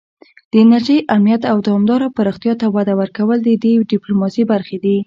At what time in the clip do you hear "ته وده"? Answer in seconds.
2.61-2.93